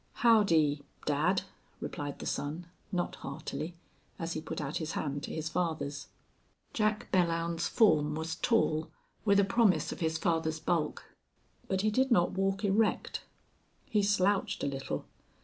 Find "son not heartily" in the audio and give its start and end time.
2.25-3.75